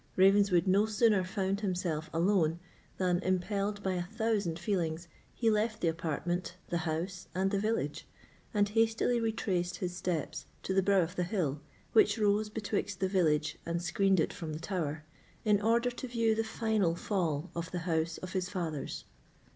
Ravenswood 0.15 0.65
no 0.67 0.87
sooner 0.87 1.23
found 1.23 1.59
himself 1.61 2.09
alone 2.11 2.59
than, 2.97 3.19
impelled 3.19 3.83
by 3.83 3.93
a 3.93 4.01
thousand 4.01 4.57
feelings, 4.57 5.07
he 5.31 5.51
left 5.51 5.79
the 5.79 5.89
apartment, 5.89 6.55
the 6.69 6.79
house, 6.89 7.27
and 7.35 7.51
the 7.51 7.59
village, 7.59 8.07
and 8.51 8.67
hastily 8.69 9.21
retraced 9.21 9.75
his 9.77 9.95
steps 9.95 10.47
to 10.63 10.73
the 10.73 10.81
brow 10.81 11.01
of 11.01 11.15
the 11.15 11.23
hill, 11.23 11.61
which 11.93 12.17
rose 12.17 12.49
betwixt 12.49 12.99
the 12.99 13.07
village 13.09 13.59
and 13.63 13.83
screened 13.83 14.19
it 14.19 14.33
from 14.33 14.53
the 14.53 14.59
tower, 14.59 15.03
in 15.45 15.61
order 15.61 15.91
to 15.91 16.07
view 16.07 16.33
the 16.33 16.43
final 16.43 16.95
fall 16.95 17.51
of 17.55 17.69
the 17.69 17.77
house 17.85 18.17
of 18.17 18.33
his 18.33 18.49
fathers. 18.49 19.03